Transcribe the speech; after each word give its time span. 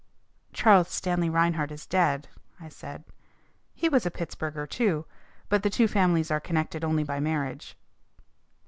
"Charles 0.51 0.87
Stanley 0.89 1.29
Reinhart 1.29 1.71
is 1.71 1.85
dead," 1.85 2.27
I 2.59 2.69
said. 2.69 3.03
"He 3.75 3.87
was 3.87 4.03
a 4.03 4.09
Pittsburgher, 4.09 4.67
too, 4.67 5.05
but 5.47 5.61
the 5.61 5.69
two 5.69 5.87
families 5.87 6.31
are 6.31 6.39
connected 6.39 6.83
only 6.83 7.03
by 7.03 7.19
marriage." 7.19 7.77